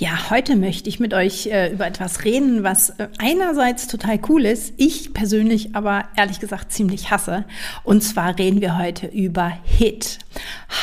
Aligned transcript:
Ja, 0.00 0.30
heute 0.30 0.54
möchte 0.54 0.88
ich 0.88 1.00
mit 1.00 1.12
euch 1.12 1.48
äh, 1.48 1.72
über 1.72 1.84
etwas 1.84 2.24
reden, 2.24 2.62
was 2.62 2.90
äh, 2.90 3.08
einerseits 3.18 3.88
total 3.88 4.20
cool 4.28 4.44
ist, 4.44 4.74
ich 4.76 5.12
persönlich 5.12 5.74
aber 5.74 6.04
ehrlich 6.16 6.38
gesagt 6.38 6.70
ziemlich 6.70 7.10
hasse. 7.10 7.44
Und 7.82 8.04
zwar 8.04 8.38
reden 8.38 8.60
wir 8.60 8.78
heute 8.78 9.08
über 9.08 9.52
HIT, 9.64 10.20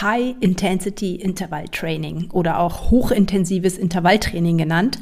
High 0.02 0.36
Intensity 0.41 1.16
Interval 1.16 1.63
Training 1.70 2.30
oder 2.31 2.59
auch 2.59 2.91
hochintensives 2.91 3.77
Intervalltraining 3.77 4.58
genannt. 4.58 4.99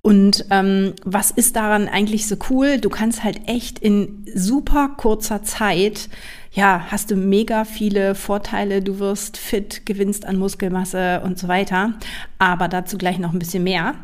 Und 0.00 0.44
ähm, 0.50 0.94
was 1.04 1.32
ist 1.32 1.56
daran 1.56 1.88
eigentlich 1.88 2.28
so 2.28 2.36
cool? 2.50 2.78
Du 2.78 2.88
kannst 2.88 3.24
halt 3.24 3.48
echt 3.48 3.80
in 3.80 4.26
super 4.32 4.90
kurzer 4.96 5.42
Zeit 5.42 6.08
ja, 6.52 6.86
hast 6.90 7.12
du 7.12 7.16
mega 7.16 7.64
viele 7.64 8.16
Vorteile, 8.16 8.82
du 8.82 8.98
wirst 8.98 9.36
fit, 9.36 9.86
gewinnst 9.86 10.26
an 10.26 10.36
Muskelmasse 10.36 11.20
und 11.24 11.38
so 11.38 11.46
weiter. 11.46 11.94
Aber 12.40 12.68
dazu 12.68 12.96
gleich 12.96 13.18
noch 13.18 13.34
ein 13.34 13.38
bisschen 13.38 13.62
mehr. 13.64 13.96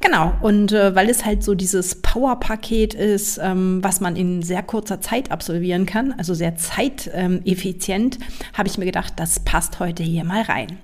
Genau, 0.00 0.32
und 0.40 0.72
äh, 0.72 0.96
weil 0.96 1.08
es 1.08 1.24
halt 1.24 1.44
so 1.44 1.54
dieses 1.54 2.02
Power-Paket 2.02 2.92
ist, 2.92 3.38
ähm, 3.40 3.78
was 3.82 4.00
man 4.00 4.16
in 4.16 4.42
sehr 4.42 4.64
kurzer 4.64 5.00
Zeit 5.00 5.30
absolvieren 5.30 5.86
kann, 5.86 6.12
also 6.18 6.34
sehr 6.34 6.56
zeiteffizient, 6.56 8.18
habe 8.52 8.68
ich 8.68 8.78
mir 8.78 8.84
gedacht, 8.84 9.12
das 9.14 9.38
passt 9.38 9.78
heute 9.78 10.02
hier 10.02 10.24
mal 10.24 10.42
rein. 10.42 10.78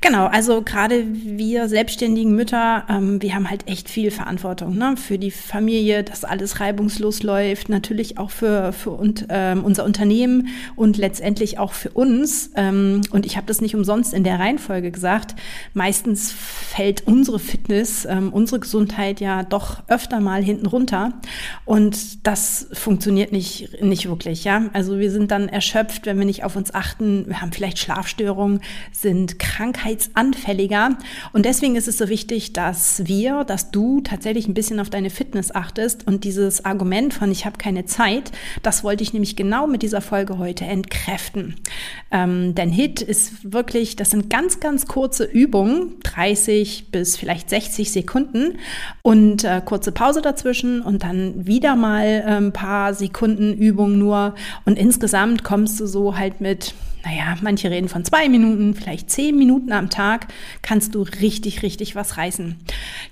Genau, 0.00 0.26
also 0.26 0.62
gerade 0.62 1.04
wir 1.12 1.68
selbstständigen 1.68 2.34
Mütter, 2.34 2.84
ähm, 2.88 3.22
wir 3.22 3.32
haben 3.36 3.48
halt 3.48 3.68
echt 3.68 3.88
viel 3.88 4.10
Verantwortung 4.10 4.76
ne? 4.76 4.96
für 4.96 5.18
die 5.18 5.30
Familie, 5.30 6.02
dass 6.02 6.24
alles 6.24 6.58
reibungslos 6.58 7.22
läuft, 7.22 7.68
natürlich 7.68 8.18
auch 8.18 8.30
für, 8.32 8.72
für 8.72 8.90
und, 8.90 9.26
ähm, 9.28 9.62
unser 9.62 9.84
Unternehmen 9.84 10.48
und 10.74 10.96
letztendlich 10.96 11.60
auch 11.60 11.74
für 11.74 11.90
uns. 11.90 12.50
Ähm, 12.56 13.02
und 13.12 13.24
ich 13.24 13.36
habe 13.36 13.46
das 13.46 13.60
nicht 13.60 13.76
umsonst 13.76 14.12
in 14.12 14.24
der 14.24 14.40
Reihenfolge 14.40 14.90
gesagt. 14.90 15.36
Meistens 15.74 16.39
fällt 16.40 17.06
unsere 17.06 17.38
Fitness, 17.38 18.04
ähm, 18.04 18.32
unsere 18.32 18.60
Gesundheit 18.60 19.20
ja 19.20 19.42
doch 19.42 19.82
öfter 19.88 20.20
mal 20.20 20.42
hinten 20.42 20.66
runter. 20.66 21.12
Und 21.64 22.26
das 22.26 22.68
funktioniert 22.72 23.32
nicht, 23.32 23.82
nicht 23.82 24.08
wirklich. 24.08 24.44
Ja? 24.44 24.70
Also 24.72 24.98
wir 24.98 25.10
sind 25.10 25.30
dann 25.30 25.48
erschöpft, 25.48 26.06
wenn 26.06 26.18
wir 26.18 26.24
nicht 26.24 26.44
auf 26.44 26.56
uns 26.56 26.72
achten. 26.74 27.26
Wir 27.26 27.40
haben 27.40 27.52
vielleicht 27.52 27.78
Schlafstörungen, 27.78 28.60
sind 28.92 29.38
krankheitsanfälliger. 29.38 30.96
Und 31.32 31.44
deswegen 31.44 31.76
ist 31.76 31.88
es 31.88 31.98
so 31.98 32.08
wichtig, 32.08 32.52
dass 32.52 33.06
wir, 33.06 33.44
dass 33.44 33.70
du 33.70 34.00
tatsächlich 34.00 34.48
ein 34.48 34.54
bisschen 34.54 34.80
auf 34.80 34.90
deine 34.90 35.10
Fitness 35.10 35.54
achtest. 35.54 36.06
Und 36.06 36.24
dieses 36.24 36.64
Argument 36.64 37.12
von 37.12 37.30
ich 37.30 37.44
habe 37.46 37.58
keine 37.58 37.84
Zeit, 37.84 38.32
das 38.62 38.84
wollte 38.84 39.02
ich 39.02 39.12
nämlich 39.12 39.36
genau 39.36 39.66
mit 39.66 39.82
dieser 39.82 40.00
Folge 40.00 40.38
heute 40.38 40.64
entkräften. 40.64 41.56
Ähm, 42.10 42.54
denn 42.54 42.70
HIT 42.70 43.02
ist 43.02 43.52
wirklich, 43.52 43.96
das 43.96 44.10
sind 44.10 44.30
ganz, 44.30 44.60
ganz 44.60 44.86
kurze 44.86 45.24
Übungen, 45.24 46.00
30 46.30 46.90
bis 46.90 47.16
vielleicht 47.16 47.50
60 47.50 47.90
Sekunden 47.90 48.58
und 49.02 49.44
äh, 49.44 49.60
kurze 49.64 49.92
Pause 49.92 50.22
dazwischen 50.22 50.80
und 50.82 51.02
dann 51.02 51.46
wieder 51.46 51.76
mal 51.76 52.04
äh, 52.04 52.36
ein 52.36 52.52
paar 52.52 52.94
Sekunden 52.94 53.52
Übung 53.52 53.98
nur. 53.98 54.34
Und 54.64 54.78
insgesamt 54.78 55.44
kommst 55.44 55.80
du 55.80 55.86
so 55.86 56.16
halt 56.16 56.40
mit 56.40 56.74
naja, 57.04 57.36
manche 57.40 57.70
reden 57.70 57.88
von 57.88 58.04
zwei 58.04 58.28
Minuten, 58.28 58.74
vielleicht 58.74 59.10
zehn 59.10 59.36
Minuten 59.36 59.72
am 59.72 59.90
Tag, 59.90 60.28
kannst 60.62 60.94
du 60.94 61.02
richtig, 61.02 61.62
richtig 61.62 61.94
was 61.94 62.16
reißen. 62.16 62.56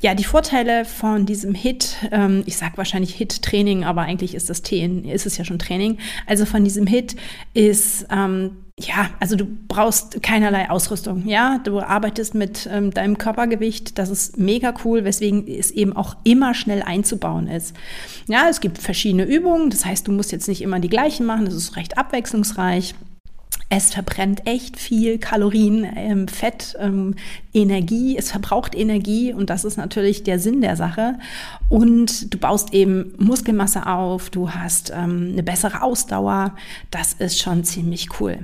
Ja, 0.01 0.15
die 0.15 0.25
Vorteile 0.25 0.85
von 0.85 1.27
diesem 1.27 1.55
HIT, 1.55 1.97
ähm, 2.11 2.43
ich 2.47 2.57
sage 2.57 2.77
wahrscheinlich 2.77 3.15
HIT-Training, 3.15 3.85
aber 3.85 4.03
eigentlich 4.03 4.35
ist 4.35 4.51
das 4.51 4.63
T, 4.63 4.85
ist 4.85 5.27
es 5.27 5.37
ja 5.39 5.45
schon 5.45 5.59
Training. 5.59 5.99
Also 6.27 6.45
von 6.45 6.65
diesem 6.65 6.87
HIT 6.87 7.17
ist, 7.55 8.07
ähm, 8.11 8.51
ja, 8.79 9.11
also 9.19 9.35
du 9.35 9.45
brauchst 9.67 10.23
keinerlei 10.23 10.71
Ausrüstung, 10.71 11.27
ja, 11.27 11.59
du 11.65 11.81
arbeitest 11.81 12.35
mit 12.35 12.69
ähm, 12.71 12.93
deinem 12.93 13.19
Körpergewicht, 13.19 13.99
das 13.99 14.09
ist 14.09 14.39
mega 14.39 14.73
cool, 14.85 15.05
weswegen 15.05 15.49
es 15.49 15.71
eben 15.73 15.95
auch 15.95 16.17
immer 16.23 16.55
schnell 16.55 16.83
einzubauen 16.83 17.49
ist. 17.49 17.75
Ja, 18.29 18.49
es 18.49 18.61
gibt 18.61 18.79
verschiedene 18.79 19.25
Übungen, 19.25 19.71
das 19.71 19.85
heißt, 19.85 20.07
du 20.07 20.13
musst 20.13 20.31
jetzt 20.31 20.47
nicht 20.47 20.63
immer 20.63 20.79
die 20.79 20.89
gleichen 20.89 21.27
machen, 21.27 21.45
das 21.45 21.55
ist 21.55 21.77
recht 21.77 21.99
abwechslungsreich. 21.99 22.95
Es 23.71 23.93
verbrennt 23.93 24.47
echt 24.47 24.79
viel 24.79 25.19
Kalorien, 25.19 25.87
ähm, 25.95 26.27
Fett, 26.27 26.75
ähm, 26.81 27.17
Energie. 27.59 28.17
Es 28.17 28.31
verbraucht 28.31 28.75
Energie 28.75 29.33
und 29.33 29.51
das 29.51 29.65
ist 29.65 29.77
natürlich 29.77 30.23
der 30.23 30.39
Sinn 30.39 30.61
der 30.61 30.77
Sache. 30.77 31.19
Und 31.69 32.33
du 32.33 32.39
baust 32.39 32.73
eben 32.73 33.13
Muskelmasse 33.19 33.87
auf, 33.87 34.31
du 34.31 34.51
hast 34.51 34.91
ähm, 34.95 35.31
eine 35.33 35.43
bessere 35.43 35.83
Ausdauer. 35.83 36.55
Das 36.91 37.15
ist 37.15 37.41
schon 37.41 37.65
ziemlich 37.65 38.09
cool. 38.21 38.39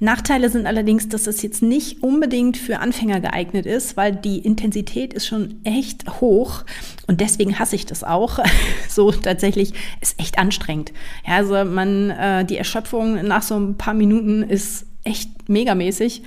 Nachteile 0.00 0.50
sind 0.50 0.66
allerdings, 0.66 1.08
dass 1.08 1.26
es 1.26 1.42
jetzt 1.42 1.62
nicht 1.62 2.02
unbedingt 2.02 2.56
für 2.56 2.80
Anfänger 2.80 3.20
geeignet 3.20 3.64
ist, 3.64 3.96
weil 3.96 4.14
die 4.14 4.38
Intensität 4.38 5.14
ist 5.14 5.26
schon 5.26 5.60
echt 5.64 6.20
hoch 6.20 6.64
und 7.06 7.20
deswegen 7.20 7.58
hasse 7.58 7.76
ich 7.76 7.86
das 7.86 8.04
auch. 8.04 8.40
so 8.88 9.12
tatsächlich 9.12 9.72
ist 10.00 10.18
echt 10.20 10.38
anstrengend. 10.38 10.92
Ja, 11.26 11.36
also 11.36 11.64
man, 11.64 12.10
äh, 12.10 12.44
die 12.44 12.56
Erschöpfung 12.56 13.26
nach 13.26 13.42
so 13.42 13.56
ein 13.56 13.76
paar 13.76 13.94
Minuten 13.94 14.42
ist 14.42 14.86
echt 15.04 15.48
megamäßig. 15.48 16.22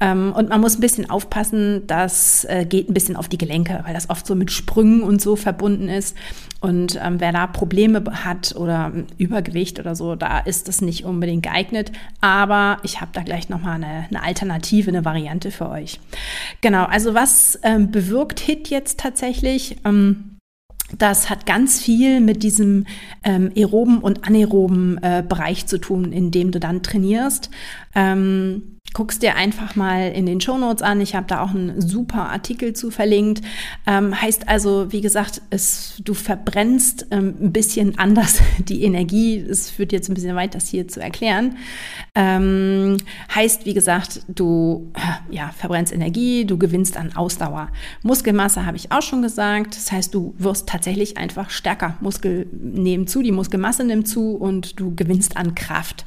Ähm, 0.00 0.32
und 0.32 0.48
man 0.48 0.60
muss 0.60 0.76
ein 0.76 0.80
bisschen 0.80 1.10
aufpassen, 1.10 1.86
das 1.86 2.44
äh, 2.44 2.64
geht 2.64 2.88
ein 2.88 2.94
bisschen 2.94 3.16
auf 3.16 3.28
die 3.28 3.38
Gelenke, 3.38 3.82
weil 3.84 3.94
das 3.94 4.08
oft 4.08 4.26
so 4.26 4.34
mit 4.34 4.50
Sprüngen 4.50 5.02
und 5.02 5.20
so 5.20 5.36
verbunden 5.36 5.88
ist. 5.88 6.16
Und 6.60 6.98
ähm, 7.02 7.20
wer 7.20 7.32
da 7.32 7.46
Probleme 7.46 8.02
hat 8.24 8.54
oder 8.56 8.92
Übergewicht 9.18 9.78
oder 9.78 9.94
so, 9.94 10.14
da 10.14 10.38
ist 10.38 10.68
das 10.68 10.80
nicht 10.80 11.04
unbedingt 11.04 11.42
geeignet. 11.42 11.92
Aber 12.20 12.78
ich 12.82 13.00
habe 13.00 13.10
da 13.12 13.22
gleich 13.22 13.48
nochmal 13.48 13.76
eine, 13.76 14.06
eine 14.08 14.22
Alternative, 14.22 14.90
eine 14.90 15.04
Variante 15.04 15.50
für 15.50 15.68
euch. 15.68 16.00
Genau, 16.60 16.84
also 16.84 17.14
was 17.14 17.58
ähm, 17.62 17.90
bewirkt 17.90 18.40
HIT 18.40 18.68
jetzt 18.68 19.00
tatsächlich? 19.00 19.76
Ähm, 19.84 20.36
das 20.98 21.30
hat 21.30 21.46
ganz 21.46 21.80
viel 21.80 22.20
mit 22.20 22.42
diesem 22.42 22.86
ähm, 23.22 23.52
aeroben 23.56 23.98
und 23.98 24.26
anaeroben 24.26 24.98
äh, 25.02 25.22
Bereich 25.26 25.66
zu 25.66 25.78
tun, 25.78 26.12
in 26.12 26.30
dem 26.30 26.50
du 26.50 26.58
dann 26.58 26.82
trainierst. 26.82 27.50
Ähm, 27.94 28.79
guckst 28.92 29.22
dir 29.22 29.36
einfach 29.36 29.76
mal 29.76 30.10
in 30.10 30.26
den 30.26 30.40
Shownotes 30.40 30.82
an. 30.82 31.00
Ich 31.00 31.14
habe 31.14 31.26
da 31.26 31.42
auch 31.42 31.50
einen 31.50 31.80
super 31.80 32.28
Artikel 32.30 32.72
zu 32.72 32.90
verlinkt. 32.90 33.42
Ähm, 33.86 34.20
heißt 34.20 34.48
also, 34.48 34.92
wie 34.92 35.00
gesagt, 35.00 35.42
es, 35.50 36.00
du 36.04 36.14
verbrennst 36.14 37.06
ähm, 37.10 37.34
ein 37.40 37.52
bisschen 37.52 37.98
anders 37.98 38.40
die 38.58 38.82
Energie. 38.82 39.38
Es 39.38 39.70
führt 39.70 39.92
jetzt 39.92 40.08
ein 40.08 40.14
bisschen 40.14 40.36
weit, 40.36 40.54
das 40.54 40.68
hier 40.68 40.88
zu 40.88 41.00
erklären. 41.00 41.56
Ähm, 42.14 42.96
heißt, 43.34 43.64
wie 43.66 43.74
gesagt, 43.74 44.22
du 44.28 44.92
ja, 45.30 45.50
verbrennst 45.56 45.92
Energie, 45.92 46.44
du 46.44 46.58
gewinnst 46.58 46.96
an 46.96 47.14
Ausdauer. 47.14 47.68
Muskelmasse 48.02 48.66
habe 48.66 48.76
ich 48.76 48.90
auch 48.92 49.02
schon 49.02 49.22
gesagt. 49.22 49.76
Das 49.76 49.92
heißt, 49.92 50.14
du 50.14 50.34
wirst 50.38 50.68
tatsächlich 50.68 51.16
einfach 51.16 51.50
stärker. 51.50 51.96
Muskel 52.00 52.46
nehmen 52.52 53.06
zu, 53.06 53.22
die 53.22 53.32
Muskelmasse 53.32 53.84
nimmt 53.84 54.08
zu 54.08 54.34
und 54.34 54.80
du 54.80 54.94
gewinnst 54.94 55.36
an 55.36 55.54
Kraft. 55.54 56.04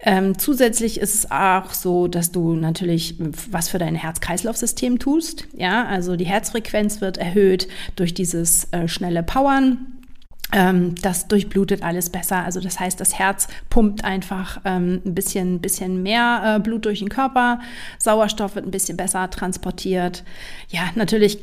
Ähm, 0.00 0.38
zusätzlich 0.38 1.00
ist 1.00 1.14
es 1.14 1.30
auch 1.30 1.72
so, 1.72 2.06
dass 2.06 2.30
du 2.30 2.54
natürlich 2.54 3.16
was 3.50 3.68
für 3.68 3.78
dein 3.78 3.96
Herz-Kreislauf-System 3.96 4.98
tust. 4.98 5.46
Ja, 5.56 5.86
also 5.86 6.16
die 6.16 6.26
Herzfrequenz 6.26 7.00
wird 7.00 7.18
erhöht 7.18 7.68
durch 7.96 8.14
dieses 8.14 8.72
äh, 8.72 8.86
schnelle 8.86 9.22
Powern. 9.22 9.98
Ähm, 10.52 10.94
das 11.02 11.28
durchblutet 11.28 11.82
alles 11.82 12.10
besser. 12.10 12.44
Also 12.44 12.60
das 12.60 12.80
heißt, 12.80 12.98
das 13.00 13.18
Herz 13.18 13.48
pumpt 13.68 14.04
einfach 14.04 14.60
ähm, 14.64 15.02
ein 15.04 15.14
bisschen, 15.14 15.60
bisschen 15.60 16.02
mehr 16.02 16.56
äh, 16.56 16.60
Blut 16.60 16.86
durch 16.86 17.00
den 17.00 17.10
Körper. 17.10 17.60
Sauerstoff 17.98 18.54
wird 18.54 18.66
ein 18.66 18.70
bisschen 18.70 18.96
besser 18.96 19.28
transportiert. 19.30 20.24
Ja, 20.70 20.90
natürlich 20.94 21.38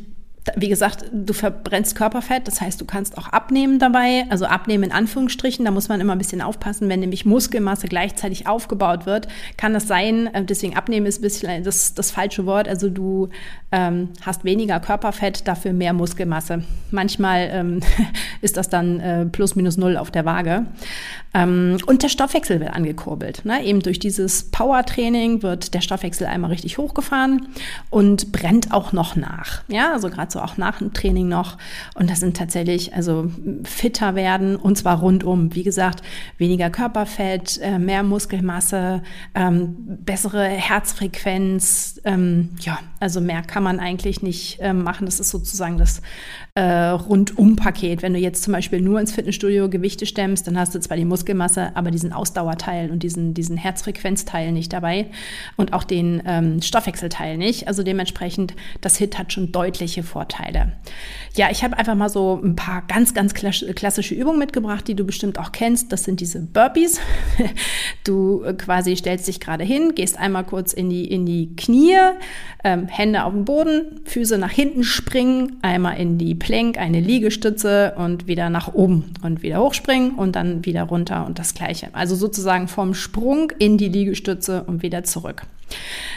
wie 0.55 0.69
gesagt, 0.69 1.05
du 1.11 1.33
verbrennst 1.33 1.95
Körperfett, 1.95 2.47
das 2.47 2.61
heißt, 2.61 2.79
du 2.79 2.85
kannst 2.85 3.17
auch 3.17 3.27
abnehmen 3.27 3.79
dabei, 3.79 4.25
also 4.29 4.45
abnehmen 4.45 4.83
in 4.83 4.91
Anführungsstrichen, 4.91 5.65
da 5.65 5.71
muss 5.71 5.89
man 5.89 5.99
immer 5.99 6.13
ein 6.13 6.19
bisschen 6.19 6.41
aufpassen, 6.41 6.87
wenn 6.87 6.99
nämlich 6.99 7.25
Muskelmasse 7.25 7.87
gleichzeitig 7.87 8.47
aufgebaut 8.47 9.05
wird, 9.05 9.27
kann 9.57 9.73
das 9.73 9.87
sein, 9.87 10.27
äh, 10.33 10.43
deswegen 10.43 10.75
abnehmen 10.75 11.05
ist 11.05 11.19
ein 11.19 11.23
bisschen 11.23 11.63
das, 11.63 11.93
das 11.93 12.11
falsche 12.11 12.45
Wort, 12.45 12.67
also 12.67 12.89
du 12.89 13.29
ähm, 13.71 14.09
hast 14.21 14.45
weniger 14.45 14.79
Körperfett, 14.79 15.47
dafür 15.47 15.73
mehr 15.73 15.93
Muskelmasse. 15.93 16.63
Manchmal 16.91 17.49
ähm, 17.51 17.79
ist 18.41 18.57
das 18.57 18.69
dann 18.69 18.99
äh, 18.99 19.25
plus 19.25 19.55
minus 19.55 19.77
null 19.77 19.97
auf 19.97 20.11
der 20.11 20.25
Waage. 20.25 20.65
Ähm, 21.35 21.77
und 21.85 22.01
der 22.01 22.07
Stoffwechsel 22.07 22.61
wird 22.61 22.73
angekurbelt. 22.73 23.43
Ne? 23.43 23.61
Eben 23.63 23.81
durch 23.81 23.99
dieses 23.99 24.49
Powertraining 24.51 25.43
wird 25.43 25.73
der 25.73 25.81
Stoffwechsel 25.81 26.27
einmal 26.27 26.51
richtig 26.51 26.77
hochgefahren 26.77 27.49
und 27.89 28.31
brennt 28.31 28.71
auch 28.71 28.93
noch 28.93 29.17
nach. 29.17 29.61
Ja, 29.67 29.91
also 29.91 30.09
gerade 30.09 30.27
also 30.27 30.39
auch 30.39 30.57
nach 30.57 30.77
dem 30.77 30.93
Training 30.93 31.27
noch. 31.27 31.57
Und 31.93 32.09
das 32.09 32.21
sind 32.21 32.37
tatsächlich 32.37 32.95
also 32.95 33.29
fitter 33.63 34.15
werden 34.15 34.55
und 34.55 34.77
zwar 34.77 34.99
rundum. 34.99 35.53
Wie 35.53 35.63
gesagt, 35.63 36.01
weniger 36.37 36.69
Körperfett, 36.69 37.59
äh, 37.61 37.79
mehr 37.79 38.03
Muskelmasse, 38.03 39.03
ähm, 39.35 39.75
bessere 40.05 40.45
Herzfrequenz. 40.45 41.99
Ähm, 42.05 42.51
ja, 42.61 42.79
also 43.01 43.19
mehr 43.19 43.41
kann 43.41 43.61
man 43.61 43.81
eigentlich 43.81 44.23
nicht 44.23 44.59
machen. 44.73 45.05
Das 45.05 45.19
ist 45.19 45.29
sozusagen 45.29 45.77
das 45.77 46.01
äh, 46.55 46.61
Rundum-Paket. 46.61 48.01
Wenn 48.01 48.13
du 48.13 48.19
jetzt 48.19 48.43
zum 48.43 48.53
Beispiel 48.53 48.79
nur 48.79 48.99
ins 49.01 49.11
Fitnessstudio 49.11 49.69
Gewichte 49.69 50.05
stemmst, 50.05 50.47
dann 50.47 50.57
hast 50.57 50.73
du 50.73 50.79
zwar 50.79 50.95
die 50.95 51.03
Muskelmasse, 51.25 51.71
aber 51.75 51.91
diesen 51.91 52.13
Ausdauerteil 52.13 52.91
und 52.91 53.01
diesen, 53.01 53.33
diesen 53.33 53.57
Herzfrequenzteil 53.57 54.51
nicht 54.51 54.71
dabei 54.71 55.07
und 55.57 55.73
auch 55.73 55.83
den 55.83 56.21
ähm, 56.25 56.61
Stoffwechselteil 56.61 57.37
nicht. 57.37 57.67
Also 57.67 57.83
dementsprechend, 57.83 58.53
das 58.81 58.97
HIT 58.97 59.17
hat 59.17 59.33
schon 59.33 59.51
deutliche 59.51 60.03
Vorteile. 60.03 60.73
Ja, 61.35 61.49
ich 61.49 61.63
habe 61.63 61.77
einfach 61.77 61.95
mal 61.95 62.09
so 62.09 62.39
ein 62.43 62.55
paar 62.55 62.83
ganz, 62.87 63.13
ganz 63.13 63.33
klassische 63.33 64.13
Übungen 64.13 64.39
mitgebracht, 64.39 64.87
die 64.87 64.95
du 64.95 65.03
bestimmt 65.03 65.39
auch 65.39 65.51
kennst. 65.51 65.91
Das 65.91 66.03
sind 66.03 66.19
diese 66.19 66.39
Burpees. 66.41 66.99
Du 68.03 68.43
äh, 68.43 68.53
quasi 68.53 68.95
stellst 68.95 69.27
dich 69.27 69.39
gerade 69.39 69.63
hin, 69.63 69.93
gehst 69.95 70.19
einmal 70.19 70.43
kurz 70.43 70.73
in 70.73 70.89
die, 70.89 71.05
in 71.05 71.25
die 71.25 71.55
Knie, 71.55 71.95
ähm, 72.63 72.87
Hände 72.87 73.23
auf 73.23 73.33
den 73.33 73.45
Boden, 73.45 74.01
Füße 74.05 74.37
nach 74.37 74.51
hinten 74.51 74.83
springen, 74.83 75.57
einmal 75.63 75.97
in 75.97 76.19
die 76.19 76.35
Plank, 76.35 76.77
eine 76.77 76.99
Liegestütze 76.99 77.93
und 77.97 78.27
wieder 78.27 78.51
nach 78.51 78.73
oben 78.73 79.13
und 79.23 79.41
wieder 79.41 79.59
hochspringen 79.59 80.11
und 80.11 80.35
dann 80.35 80.65
wieder 80.65 80.83
runter 80.83 81.14
und 81.23 81.39
das 81.39 81.53
gleiche. 81.53 81.89
Also 81.93 82.15
sozusagen 82.15 82.67
vom 82.67 82.93
Sprung 82.93 83.51
in 83.59 83.77
die 83.77 83.89
Liegestütze 83.89 84.63
und 84.63 84.83
wieder 84.83 85.03
zurück. 85.03 85.43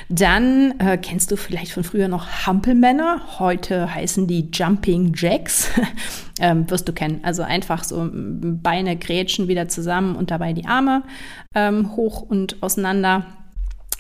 Dann 0.09 0.79
äh, 0.79 0.99
kennst 0.99 1.31
du 1.31 1.37
vielleicht 1.37 1.73
von 1.73 1.85
früher 1.85 2.09
noch 2.09 2.47
Hampelmänner. 2.47 3.21
Heute 3.39 3.95
heißen 3.95 4.27
die 4.27 4.49
Jumping 4.53 5.13
Jacks. 5.15 5.71
ähm, 6.41 6.69
wirst 6.71 6.89
du 6.89 6.93
kennen. 6.93 7.21
Also 7.23 7.43
einfach 7.43 7.85
so 7.85 8.09
Beine 8.13 8.97
grätschen 8.97 9.49
wieder 9.49 9.69
zusammen 9.69 10.17
und 10.17 10.31
dabei 10.31 10.53
die 10.53 10.67
Arme 10.67 11.03
ähm, 11.55 11.97
hoch 11.97 12.23
und 12.23 12.63
auseinander. 12.63 13.27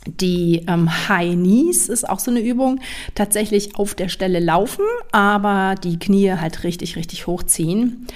Die 0.07 0.65
ähm, 0.67 1.09
High 1.09 1.35
Knees 1.35 1.89
ist 1.89 2.09
auch 2.09 2.19
so 2.19 2.31
eine 2.31 2.41
Übung. 2.41 2.81
Tatsächlich 3.15 3.77
auf 3.77 3.95
der 3.95 4.09
Stelle 4.09 4.41
laufen, 4.41 4.85
aber 5.13 5.75
die 5.83 5.99
Knie 5.99 6.33
halt 6.33 6.65
richtig, 6.65 6.97
richtig 6.97 7.27
hochziehen. 7.27 8.07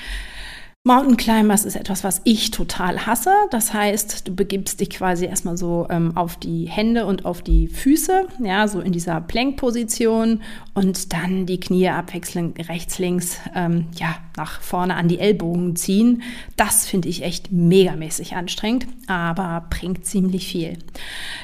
Mountain 0.85 1.17
Climbers 1.17 1.65
ist 1.65 1.77
etwas, 1.77 2.03
was 2.03 2.21
ich 2.25 2.51
total 2.51 3.07
hasse. 3.07 3.31
Das 3.53 3.73
heißt, 3.73 4.27
du 4.27 4.35
begibst 4.35 4.81
dich 4.81 4.91
quasi 4.91 5.27
erstmal 5.27 5.57
so 5.57 5.87
ähm, 5.89 6.17
auf 6.17 6.37
die 6.37 6.65
Hände 6.65 7.07
und 7.07 7.25
auf 7.25 7.41
die 7.41 7.69
Füße, 7.69 8.27
ja, 8.43 8.67
so 8.67 8.81
in 8.81 8.91
dieser 8.91 9.21
Plank-Position 9.21 10.41
und 10.75 11.13
dann 11.13 11.47
die 11.47 11.61
Knie 11.61 11.89
abwechselnd 11.89 12.69
rechts, 12.69 12.99
links, 12.99 13.39
ähm, 13.55 13.87
ja, 13.95 14.17
nach 14.37 14.61
vorne 14.61 14.97
an 14.97 15.07
die 15.07 15.21
Ellbogen 15.21 15.77
ziehen. 15.77 16.23
Das 16.57 16.85
finde 16.87 17.09
ich 17.09 17.23
echt 17.23 17.53
megamäßig 17.53 18.35
anstrengend, 18.35 18.89
aber 19.07 19.67
bringt 19.71 20.05
ziemlich 20.05 20.49
viel. 20.49 20.79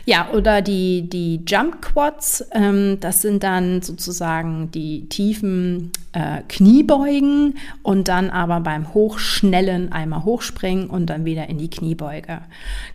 Ja, 0.05 0.31
oder 0.32 0.62
die, 0.62 1.08
die 1.08 1.43
Jump 1.46 1.81
Quads, 1.81 2.44
ähm, 2.50 2.99
das 2.99 3.23
sind 3.23 3.44
dann 3.44 3.82
sozusagen 3.82 4.73
die 4.73 5.08
tiefen 5.08 5.93
äh, 6.12 6.43
Kniebeugen 6.49 7.58
und 7.82 8.08
dann 8.08 8.31
aber 8.31 8.61
beim 8.61 8.94
Hochschnellen 9.28 9.92
einmal 9.92 10.25
hochspringen 10.25 10.88
und 10.88 11.06
dann 11.06 11.25
wieder 11.25 11.48
in 11.48 11.58
die 11.58 11.69
Kniebeuge. 11.69 12.40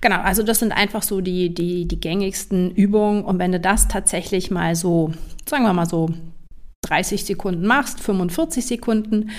Genau, 0.01 0.19
also 0.21 0.41
das 0.41 0.59
sind 0.59 0.71
einfach 0.71 1.03
so 1.03 1.21
die, 1.21 1.53
die, 1.53 1.87
die 1.87 1.99
gängigsten 1.99 2.71
Übungen. 2.71 3.23
Und 3.23 3.37
wenn 3.37 3.51
du 3.51 3.59
das 3.59 3.87
tatsächlich 3.87 4.49
mal 4.49 4.75
so, 4.75 5.13
sagen 5.47 5.63
wir 5.63 5.73
mal 5.73 5.85
so 5.85 6.09
30 6.93 7.25
Sekunden 7.25 7.65
machst, 7.65 7.99
45 7.99 8.65
Sekunden 8.65 9.31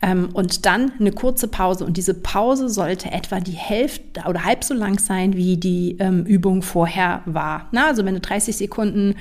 ähm, 0.00 0.30
und 0.32 0.64
dann 0.64 0.92
eine 0.98 1.12
kurze 1.12 1.46
Pause. 1.46 1.84
Und 1.84 1.98
diese 1.98 2.14
Pause 2.14 2.70
sollte 2.70 3.12
etwa 3.12 3.40
die 3.40 3.52
Hälfte 3.52 4.22
oder 4.26 4.44
halb 4.44 4.64
so 4.64 4.72
lang 4.72 4.98
sein, 4.98 5.34
wie 5.34 5.58
die 5.58 5.96
ähm, 5.98 6.24
Übung 6.24 6.62
vorher 6.62 7.20
war. 7.26 7.68
Na, 7.70 7.88
also 7.88 8.04
wenn 8.06 8.14
du 8.14 8.20
30 8.20 8.56
Sekunden 8.56 9.14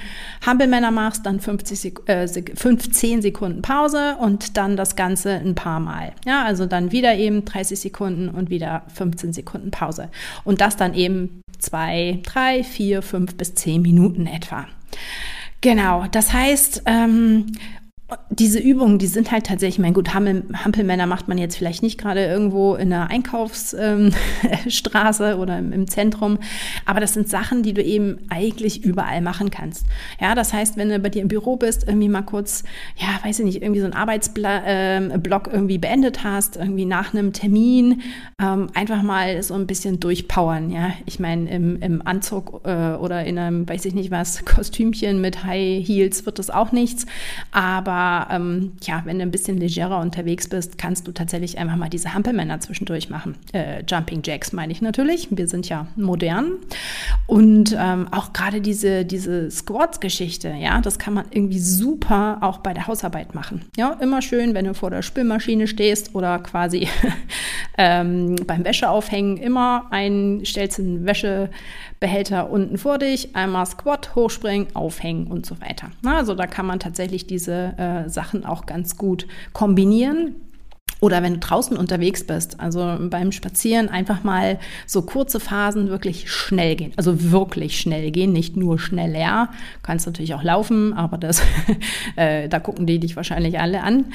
Hampelmänner 0.46 0.92
machst, 0.92 1.26
dann 1.26 1.42
50 1.42 1.80
Sek 1.80 2.02
äh, 2.08 2.28
15 2.28 3.22
Sekunden 3.22 3.62
Pause 3.62 4.16
und 4.20 4.56
dann 4.56 4.78
das 4.78 4.96
Ganze 4.96 5.32
ein 5.32 5.56
paar 5.56 5.82
Mal. 5.82 6.14
Ja, 6.26 6.44
also 6.44 6.66
dann 6.66 6.94
wieder 6.94 7.16
eben 7.16 7.44
30 7.44 7.78
Sekunden 7.78 8.30
und 8.30 8.50
wieder 8.50 8.84
15 8.94 9.34
Sekunden 9.34 9.72
Pause. 9.72 10.10
Und 10.46 10.62
das 10.62 10.78
dann 10.78 10.94
eben 10.94 11.42
zwei, 11.60 12.20
drei, 12.24 12.64
vier, 12.64 13.02
fünf 13.02 13.36
bis 13.36 13.54
zehn 13.54 13.82
Minuten 13.82 14.28
etwa. 14.28 14.68
Genau, 15.62 16.06
das 16.12 16.34
heißt, 16.34 16.84
ähm, 16.88 17.52
diese 18.30 18.60
Übungen, 18.60 18.98
die 18.98 19.08
sind 19.08 19.32
halt 19.32 19.46
tatsächlich, 19.46 19.80
mein 19.80 19.94
gut, 19.94 20.14
Hampelmänner 20.14 21.06
macht 21.06 21.28
man 21.28 21.38
jetzt 21.38 21.58
vielleicht 21.58 21.84
nicht 21.84 21.98
gerade 21.98 22.26
irgendwo 22.26 22.76
in 22.76 22.92
einer 22.92 23.10
Einkaufsstraße 23.10 25.32
ähm, 25.32 25.40
oder 25.40 25.60
im, 25.60 25.72
im, 25.72 25.88
Zentrum, 25.88 26.40
aber 26.86 27.00
das 27.00 27.14
sind 27.14 27.30
Sachen, 27.30 27.64
die 27.64 27.74
du 27.74 27.84
eben 27.84 28.20
eigentlich 28.30 28.84
überall 28.84 29.22
machen 29.22 29.52
kannst. 29.52 29.86
Ja, 30.20 30.36
das 30.36 30.54
heißt, 30.54 30.78
wenn 30.78 30.90
du 30.90 31.00
bei 31.00 31.10
dir 31.10 31.22
im 31.22 31.28
Büro 31.28 31.56
bist, 31.56 31.88
irgendwie 31.88 32.10
mal 32.10 32.24
kurz, 32.24 32.64
ja, 32.98 33.08
weiß 33.24 33.40
ich 33.40 33.46
nicht, 33.46 33.62
irgendwie 33.62 33.82
so 33.82 33.86
einen 33.86 33.94
Arbeitsblock 33.94 34.62
ähm, 34.66 35.12
irgendwie 35.52 35.78
beendet 35.78 36.24
hast, 36.24 36.58
irgendwie 36.58 36.86
nach 36.86 37.14
einem 37.14 37.34
Termin, 37.34 38.02
ähm, 38.42 38.68
einfach 38.74 39.04
mal 39.04 39.42
so 39.44 39.54
ein 39.54 39.68
bisschen 39.68 40.00
durchpowern. 40.00 40.70
Ja, 40.70 40.94
ich 41.06 41.20
meine, 41.20 41.50
im, 41.50 41.82
im 41.82 42.06
Anzug 42.06 42.62
äh, 42.66 42.94
oder 42.94 43.26
in 43.26 43.38
einem, 43.38 43.70
weiß 43.70 43.86
ich 43.86 43.94
nicht 43.94 44.12
was, 44.12 44.44
Kostümchen 44.46 45.22
mit 45.22 45.44
High 45.44 45.86
Heels 45.86 46.26
wird 46.26 46.40
das 46.40 46.50
auch 46.50 46.72
nichts, 46.72 47.06
aber 48.02 48.34
ähm, 48.34 48.74
ja, 48.84 49.02
wenn 49.06 49.18
du 49.18 49.24
ein 49.24 49.32
bisschen 49.32 49.58
legerer 49.58 50.00
unterwegs 50.00 50.48
bist, 50.48 50.78
kannst 50.78 51.08
du 51.08 51.12
tatsächlich 51.12 51.58
einfach 51.58 51.76
mal 51.76 51.90
diese 51.90 52.14
Hampelmänner 52.14 52.60
zwischendurch 52.60 53.10
machen. 53.10 53.36
Äh, 53.54 53.84
Jumping 53.88 54.22
Jacks 54.24 54.54
meine 54.54 54.72
ich 54.72 54.82
natürlich. 54.82 55.28
Wir 55.32 55.48
sind 55.48 55.70
ja 55.70 55.88
modern. 55.96 56.54
Und 57.28 57.76
ähm, 57.78 58.08
auch 58.12 58.34
gerade 58.34 58.62
diese, 58.62 59.06
diese 59.06 59.50
Squats-Geschichte, 59.52 60.54
ja, 60.60 60.82
das 60.82 61.00
kann 61.00 61.14
man 61.14 61.26
irgendwie 61.32 61.60
super 61.60 62.40
auch 62.42 62.60
bei 62.60 62.74
der 62.74 62.88
Hausarbeit 62.88 63.36
machen. 63.36 63.66
Ja, 63.78 63.94
immer 64.02 64.22
schön, 64.22 64.54
wenn 64.54 64.66
du 64.66 64.74
vor 64.74 64.90
der 64.90 65.02
Spülmaschine 65.02 65.68
stehst 65.68 66.16
oder 66.16 66.40
quasi 66.40 66.88
ähm, 67.78 68.36
beim 68.48 68.66
Wäscheaufhängen 68.66 69.38
immer 69.38 69.88
ein, 69.92 70.42
stellst 70.46 70.80
einen 70.80 71.06
Wäschebehälter 71.06 72.50
unten 72.50 72.78
vor 72.78 72.98
dich, 72.98 73.36
einmal 73.36 73.66
Squat, 73.66 74.16
hochspringen, 74.16 74.68
aufhängen 74.76 75.28
und 75.28 75.46
so 75.46 75.60
weiter. 75.62 75.92
Na, 76.02 76.18
also 76.18 76.36
da 76.36 76.48
kann 76.48 76.66
man 76.66 76.80
tatsächlich 76.80 77.28
diese 77.28 77.74
äh, 77.78 77.91
Sachen 78.08 78.46
auch 78.46 78.66
ganz 78.66 78.98
gut 78.98 79.28
kombinieren. 79.54 80.36
Oder 81.02 81.24
wenn 81.24 81.34
du 81.34 81.40
draußen 81.40 81.76
unterwegs 81.76 82.24
bist, 82.24 82.60
also 82.60 82.96
beim 83.10 83.32
Spazieren 83.32 83.90
einfach 83.90 84.24
mal 84.24 84.60
so 84.86 85.02
kurze 85.02 85.40
Phasen 85.40 85.90
wirklich 85.90 86.32
schnell 86.32 86.76
gehen. 86.76 86.94
Also 86.96 87.32
wirklich 87.32 87.80
schnell 87.80 88.12
gehen, 88.12 88.32
nicht 88.32 88.56
nur 88.56 88.78
schneller. 88.78 89.50
Du 89.52 89.80
kannst 89.82 90.06
natürlich 90.06 90.36
auch 90.36 90.44
laufen, 90.44 90.94
aber 90.94 91.18
das, 91.18 91.42
äh, 92.16 92.48
da 92.48 92.60
gucken 92.60 92.86
die 92.86 93.00
dich 93.00 93.16
wahrscheinlich 93.16 93.60
alle 93.60 93.82
an. 93.82 94.06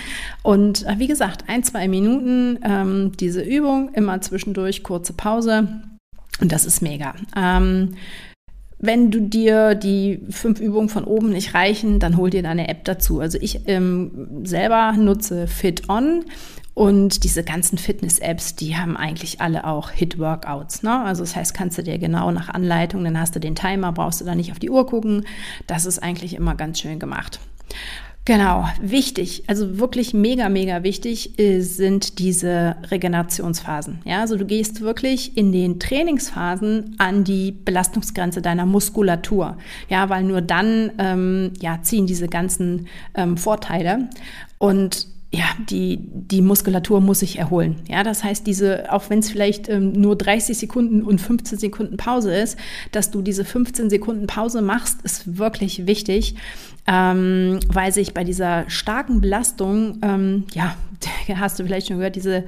Und 0.45 0.87
äh, 0.87 0.95
wie 0.99 1.09
gesagt, 1.09 1.45
ein, 1.49 1.65
zwei 1.65 1.89
Minuten 1.89 2.61
ähm, 2.63 3.13
diese 3.19 3.43
Übung, 3.43 3.91
immer 3.95 4.21
zwischendurch 4.21 4.85
kurze 4.85 5.13
Pause. 5.13 5.67
Und 6.41 6.53
das 6.53 6.67
ist 6.67 6.83
mega. 6.83 7.17
Ähm, 7.35 7.97
wenn 8.87 9.11
du 9.11 9.21
dir 9.21 9.75
die 9.75 10.21
fünf 10.31 10.61
Übungen 10.61 10.89
von 10.89 11.05
oben 11.05 11.31
nicht 11.31 11.55
reichen, 11.55 11.99
dann 11.99 12.17
hol 12.17 12.31
dir 12.31 12.43
deine 12.43 12.69
App 12.69 12.85
dazu. 12.85 13.21
Also 13.21 13.39
ich 13.41 13.61
ähm, 13.67 14.45
selber 14.45 14.93
nutze 14.93 15.47
FitOn 15.47 16.25
und 16.75 17.25
diese 17.25 17.43
ganzen 17.43 17.79
Fitness-Apps, 17.79 18.55
die 18.55 18.77
haben 18.77 18.97
eigentlich 18.97 19.41
alle 19.41 19.67
auch 19.67 19.91
Hit-Workouts. 19.91 20.83
Ne? 20.83 21.05
Also 21.05 21.23
das 21.23 21.35
heißt, 21.35 21.55
kannst 21.55 21.79
du 21.79 21.83
dir 21.83 21.99
genau 21.99 22.31
nach 22.31 22.51
Anleitung, 22.51 23.03
dann 23.03 23.19
hast 23.19 23.35
du 23.35 23.41
den 23.41 23.55
Timer, 23.55 23.93
brauchst 23.93 24.21
du 24.21 24.25
da 24.25 24.35
nicht 24.35 24.53
auf 24.53 24.59
die 24.59 24.71
Uhr 24.71 24.87
gucken. 24.87 25.25
Das 25.67 25.87
ist 25.87 26.03
eigentlich 26.03 26.35
immer 26.35 26.55
ganz 26.55 26.81
schön 26.81 26.99
gemacht. 26.99 27.41
Genau, 28.27 28.67
wichtig, 28.81 29.45
also 29.47 29.79
wirklich 29.79 30.13
mega, 30.13 30.49
mega 30.49 30.83
wichtig 30.83 31.39
äh, 31.39 31.61
sind 31.61 32.19
diese 32.19 32.75
Regenerationsphasen. 32.91 34.01
Ja, 34.05 34.21
also 34.21 34.37
du 34.37 34.45
gehst 34.45 34.81
wirklich 34.81 35.37
in 35.37 35.53
den 35.53 35.79
Trainingsphasen 35.79 36.97
an 36.99 37.23
die 37.23 37.53
Belastungsgrenze 37.53 38.43
deiner 38.43 38.67
Muskulatur. 38.67 39.57
Ja, 39.89 40.09
weil 40.11 40.25
nur 40.25 40.41
dann 40.41 40.91
ähm, 40.99 41.53
ja, 41.61 41.79
ziehen 41.83 42.09
diese 42.09 42.27
ganzen 42.27 42.89
ähm, 43.15 43.37
Vorteile. 43.37 44.09
Und 44.59 45.07
ja, 45.33 45.45
die, 45.69 45.99
die 46.01 46.41
Muskulatur 46.41 47.01
muss 47.01 47.21
sich 47.21 47.39
erholen. 47.39 47.77
Ja, 47.89 48.03
das 48.03 48.23
heißt, 48.23 48.47
diese, 48.47 48.93
auch 48.93 49.11
wenn 49.11 49.19
es 49.19 49.31
vielleicht 49.31 49.69
ähm, 49.69 49.93
nur 49.93 50.17
30 50.17 50.57
Sekunden 50.57 51.03
und 51.03 51.21
15 51.21 51.59
Sekunden 51.59 51.97
Pause 51.97 52.35
ist, 52.35 52.57
dass 52.93 53.11
du 53.11 53.23
diese 53.23 53.45
15 53.45 53.91
Sekunden 53.91 54.27
Pause 54.27 54.63
machst, 54.63 55.03
ist 55.03 55.39
wirklich 55.39 55.87
wichtig 55.87 56.37
ähm, 56.87 57.59
weil 57.69 57.93
sich 57.93 58.15
bei 58.15 58.25
dieser 58.25 58.69
starken 58.71 59.21
Belastung, 59.21 59.99
ähm, 60.03 60.45
ja, 60.55 60.77
hast 61.37 61.59
du 61.59 61.65
vielleicht 61.65 61.89
schon 61.89 61.99
gehört, 61.99 62.17
diese 62.17 62.45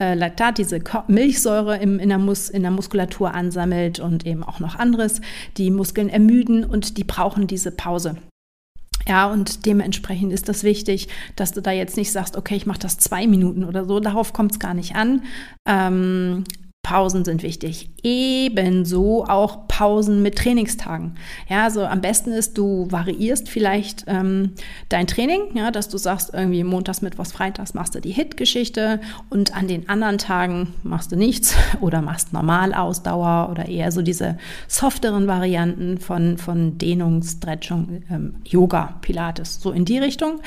äh, 0.00 0.14
Laktat, 0.14 0.58
diese 0.58 0.80
Milchsäure 1.08 1.76
im, 1.78 1.98
in, 1.98 2.08
der 2.08 2.18
Mus 2.18 2.48
in 2.48 2.62
der 2.62 2.70
Muskulatur 2.70 3.34
ansammelt 3.34 3.98
und 3.98 4.26
eben 4.26 4.44
auch 4.44 4.60
noch 4.60 4.76
anderes, 4.76 5.20
die 5.56 5.70
Muskeln 5.70 6.08
ermüden 6.08 6.64
und 6.64 6.98
die 6.98 7.04
brauchen 7.04 7.46
diese 7.46 7.72
Pause. 7.72 8.16
Ja, 9.10 9.26
und 9.26 9.66
dementsprechend 9.66 10.32
ist 10.32 10.48
das 10.48 10.62
wichtig, 10.62 11.08
dass 11.34 11.50
du 11.50 11.60
da 11.60 11.72
jetzt 11.72 11.96
nicht 11.96 12.12
sagst, 12.12 12.36
okay, 12.36 12.54
ich 12.54 12.64
mache 12.64 12.78
das 12.78 12.96
zwei 12.96 13.26
Minuten 13.26 13.64
oder 13.64 13.84
so. 13.84 13.98
Darauf 13.98 14.32
kommt 14.32 14.52
es 14.52 14.60
gar 14.60 14.72
nicht 14.72 14.94
an. 14.94 15.24
Ähm, 15.66 16.44
Pausen 16.82 17.24
sind 17.24 17.42
wichtig. 17.42 17.90
Ebenso 18.02 19.24
auch 19.26 19.68
Pausen 19.68 20.22
mit 20.22 20.36
Trainingstagen. 20.36 21.14
Ja, 21.48 21.64
also 21.64 21.84
am 21.84 22.00
besten 22.00 22.32
ist, 22.32 22.56
du 22.56 22.86
variierst 22.90 23.48
vielleicht 23.48 24.04
ähm, 24.08 24.54
dein 24.88 25.06
Training, 25.06 25.40
ja, 25.54 25.70
dass 25.70 25.88
du 25.88 25.98
sagst, 25.98 26.32
irgendwie 26.32 26.64
montags, 26.64 27.02
mittwochs, 27.02 27.32
freitags 27.32 27.74
machst 27.74 27.94
du 27.94 28.00
die 28.00 28.10
Hit-Geschichte 28.10 29.00
und 29.28 29.54
an 29.54 29.68
den 29.68 29.88
anderen 29.88 30.18
Tagen 30.18 30.74
machst 30.82 31.12
du 31.12 31.16
nichts 31.16 31.54
oder 31.80 32.00
machst 32.00 32.32
Normalausdauer 32.32 33.50
oder 33.50 33.68
eher 33.68 33.92
so 33.92 34.00
diese 34.00 34.38
softeren 34.66 35.26
Varianten 35.26 35.98
von, 35.98 36.38
von 36.38 36.78
Dehnung, 36.78 37.22
Stretchung, 37.22 38.02
ähm, 38.10 38.36
Yoga, 38.44 38.98
Pilates, 39.02 39.60
so 39.60 39.70
in 39.70 39.84
die 39.84 39.98
Richtung. 39.98 40.40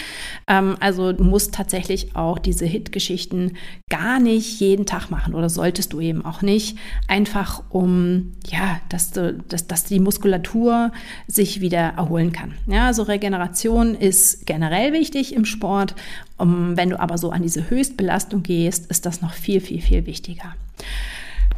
Ähm, 0.48 0.78
also 0.80 1.14
du 1.14 1.24
musst 1.24 1.54
tatsächlich 1.54 2.16
auch 2.16 2.40
diese 2.40 2.66
Hit-Geschichten 2.66 3.56
gar 3.90 4.20
nicht 4.20 4.60
jeden 4.60 4.86
Tag 4.86 5.12
machen 5.12 5.36
oder 5.36 5.48
solltest 5.48 5.94
du 5.94 6.02
eben 6.02 6.23
auch 6.26 6.42
nicht, 6.42 6.78
einfach 7.08 7.64
um, 7.70 8.34
ja, 8.48 8.80
dass, 8.90 9.12
du, 9.12 9.34
dass, 9.34 9.68
dass 9.68 9.84
die 9.84 10.00
Muskulatur 10.00 10.92
sich 11.28 11.62
wieder 11.62 11.94
erholen 11.98 12.32
kann. 12.32 12.54
Ja, 12.68 12.88
also 12.88 13.04
Regeneration 13.04 13.96
ist 13.96 14.46
generell 14.46 14.94
wichtig 14.94 15.36
im 15.36 15.46
Sport. 15.46 15.96
Um, 16.38 16.76
wenn 16.76 16.90
du 16.90 17.00
aber 17.00 17.18
so 17.18 17.32
an 17.32 17.44
diese 17.44 17.70
Höchstbelastung 17.70 18.44
gehst, 18.44 18.88
ist 18.88 19.06
das 19.06 19.22
noch 19.22 19.34
viel, 19.34 19.62
viel, 19.62 19.82
viel 19.82 20.06
wichtiger. 20.06 20.56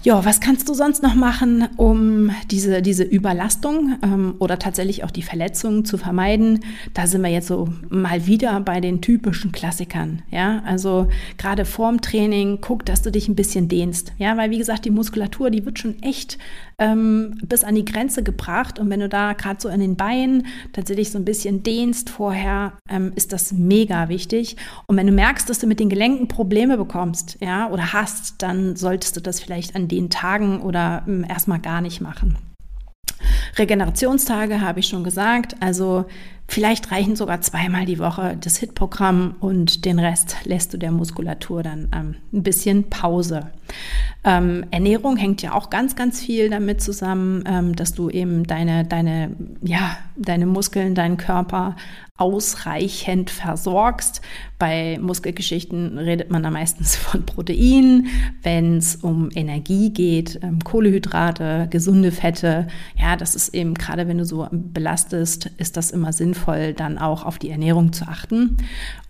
Ja, 0.06 0.24
was 0.24 0.40
kannst 0.40 0.70
du 0.70 0.76
sonst 0.76 1.02
noch 1.02 1.16
machen, 1.16 1.68
um 1.78 2.30
diese, 2.52 2.84
diese 2.84 3.04
Überlastung 3.04 3.98
ähm, 4.04 4.36
oder 4.38 4.60
tatsächlich 4.60 5.04
auch 5.04 5.10
die 5.10 5.24
Verletzungen 5.24 5.84
zu 5.84 5.98
vermeiden? 5.98 6.60
Da 6.94 7.08
sind 7.08 7.24
wir 7.24 7.32
jetzt 7.32 7.48
so 7.48 7.70
mal 7.90 8.28
wieder 8.28 8.60
bei 8.60 8.82
den 8.82 9.02
typischen 9.02 9.52
Klassikern. 9.52 10.22
Ja, 10.30 10.62
also 10.64 11.08
gerade 11.40 11.66
vorm 11.66 12.02
Training, 12.02 12.60
guck, 12.62 12.86
dass 12.86 13.02
du 13.02 13.12
dich 13.12 13.28
ein 13.28 13.36
bisschen 13.36 13.68
dehnst. 13.68 14.14
Ja, 14.20 14.38
weil 14.38 14.52
wie 14.52 14.60
gesagt, 14.60 14.86
die 14.86 14.92
Muskulatur, 14.92 15.50
die 15.50 15.66
wird 15.66 15.80
schon 15.80 16.00
echt 16.04 16.38
ähm, 16.78 17.40
bis 17.44 17.64
an 17.64 17.76
die 17.76 17.86
Grenze 17.86 18.24
gebracht. 18.24 18.80
Und 18.80 18.90
wenn 18.90 19.00
du 19.00 19.10
da 19.10 19.34
gerade 19.34 19.62
so 19.62 19.70
in 19.70 19.80
den 19.80 19.96
Beinen 19.96 20.48
tatsächlich 20.74 21.12
so 21.12 21.18
ein 21.18 21.26
bisschen 21.26 21.64
dehnst 21.64 22.10
vorher, 22.10 22.74
ähm, 22.90 23.12
ist 23.16 23.34
das 23.34 23.52
mega 23.52 24.10
wichtig. 24.10 24.58
Und 24.88 24.98
wenn 24.98 25.08
du 25.08 25.14
merkst, 25.14 25.50
dass 25.50 25.60
du 25.60 25.68
mit 25.68 25.80
den 25.80 25.90
Gelenken 25.90 26.28
Probleme 26.28 26.78
bekommst, 26.78 27.38
ja, 27.42 27.70
oder 27.70 27.94
hast, 27.94 28.42
dann 28.42 28.76
solltest 28.76 29.16
du 29.16 29.22
das 29.22 29.40
vielleicht 29.40 29.76
an 29.76 29.88
den 29.88 30.10
Tagen 30.10 30.62
oder 30.62 31.04
ähm, 31.08 31.26
erstmal 31.28 31.60
gar 31.60 31.82
nicht 31.82 32.02
machen. 32.02 32.38
Regenerationstage 33.58 34.62
habe 34.62 34.80
ich 34.80 34.88
schon 34.88 35.04
gesagt. 35.04 35.56
Also 35.60 36.06
vielleicht 36.48 36.92
reichen 36.92 37.16
sogar 37.16 37.42
zweimal 37.42 37.86
die 37.86 38.00
Woche 38.00 38.38
das 38.40 38.58
HIT-Programm 38.58 39.36
und 39.40 39.86
den 39.86 40.00
Rest 40.00 40.38
lässt 40.44 40.74
du 40.74 40.78
der 40.78 40.92
Muskulatur 40.92 41.64
dann 41.64 41.90
ähm, 41.94 42.16
ein 42.34 42.44
bisschen 42.44 42.90
Pause. 42.90 43.52
Ähm, 44.24 44.66
Ernährung 44.72 45.18
hängt 45.18 45.42
ja 45.42 45.54
auch 45.54 45.70
ganz, 45.70 45.96
ganz 45.96 46.22
viel 46.22 46.50
damit 46.50 46.82
zusammen, 46.82 47.44
ähm, 47.48 47.76
dass 47.76 47.94
du 47.94 48.10
eben 48.10 48.46
deine, 48.46 48.84
deine, 48.84 49.36
ja, 49.62 49.98
deine 50.16 50.46
Muskeln, 50.46 50.96
deinen 50.96 51.18
Körper 51.18 51.76
ausreichend 52.18 53.30
versorgst. 53.30 54.22
Bei 54.58 54.98
Muskelgeschichten 55.02 55.98
redet 55.98 56.32
man 56.32 56.44
da 56.44 56.50
meistens 56.50 56.96
von 56.96 57.26
Proteinen. 57.26 58.08
Wenn 58.42 58.78
es 58.78 58.96
um 58.96 59.30
Energie 59.36 59.92
geht, 59.92 60.40
ähm, 60.42 60.64
Kohlehydrate, 60.64 61.68
gesunde 61.70 62.12
Fette, 62.12 62.68
ja, 62.98 63.18
das 63.18 63.36
ist 63.36 63.54
eben 63.54 63.74
gerade, 63.74 64.08
wenn 64.08 64.18
du 64.18 64.26
so 64.26 64.48
belastest, 64.52 65.52
ist 65.58 65.78
das 65.78 65.92
immer 65.92 66.14
sinnvoll, 66.14 66.35
dann 66.74 66.98
auch 66.98 67.26
auf 67.26 67.38
die 67.40 67.50
Ernährung 67.50 67.94
zu 67.94 68.06
achten. 68.06 68.58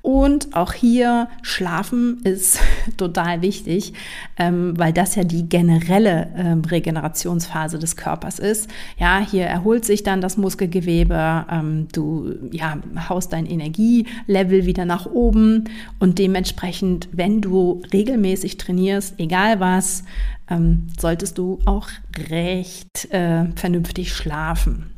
Und 0.06 0.56
auch 0.56 0.74
hier 0.74 1.30
Schlafen 1.42 2.22
ist 2.24 2.60
total 2.98 3.42
wichtig, 3.42 3.94
ähm, 4.38 4.78
weil 4.78 4.94
das 4.94 5.16
ja 5.16 5.24
die 5.24 5.50
generelle 5.50 6.32
ähm, 6.38 6.62
Regenerationsphase 6.62 7.80
des 7.80 7.96
Körpers 7.96 8.38
ist. 8.38 8.70
Ja, 9.00 9.20
hier 9.20 9.46
erholt 9.46 9.84
sich 9.84 10.04
dann 10.04 10.22
das 10.22 10.38
Muskelgewebe, 10.38 11.48
ähm, 11.52 11.88
du 11.92 12.36
ja, 12.52 12.78
haust 13.10 13.34
dein 13.34 13.48
Energielevel 13.48 14.68
wieder 14.68 14.86
nach 14.86 15.08
oben 15.08 15.64
und 15.98 16.20
dementsprechend, 16.20 17.10
wenn 17.12 17.42
du 17.42 17.82
regelmäßig 17.92 18.58
trainierst, 18.58 19.16
egal 19.20 19.60
was, 19.60 20.04
ähm, 20.50 20.88
solltest 21.00 21.38
du 21.38 21.60
auch 21.66 21.90
recht 22.30 23.12
äh, 23.12 23.46
vernünftig 23.56 24.14
schlafen. 24.14 24.92